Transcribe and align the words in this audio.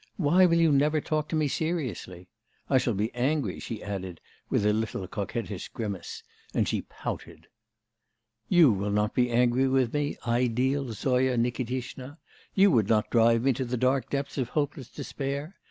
'Why 0.17 0.47
will 0.47 0.57
you 0.57 0.71
never 0.71 0.99
talk 0.99 1.27
to 1.29 1.35
me 1.35 1.47
seriously? 1.47 2.27
I 2.71 2.79
shall 2.79 2.95
be 2.95 3.13
angry,' 3.13 3.59
she 3.59 3.83
added 3.83 4.19
with 4.49 4.65
a 4.65 4.73
little 4.73 5.07
coquettish 5.07 5.67
grimace, 5.69 6.23
and 6.55 6.67
she 6.67 6.81
pouted. 6.81 7.45
'You 8.49 8.71
will 8.71 8.89
not 8.89 9.13
be 9.13 9.29
angry 9.29 9.67
with 9.67 9.93
me, 9.93 10.17
ideal 10.25 10.91
Zoya 10.93 11.37
Nikitishna; 11.37 12.17
you 12.55 12.71
would 12.71 12.89
not 12.89 13.11
drive 13.11 13.43
me 13.43 13.53
to 13.53 13.63
the 13.63 13.77
dark 13.77 14.09
depths 14.09 14.39
of 14.39 14.49
hopeless 14.49 14.89
despair. 14.89 15.55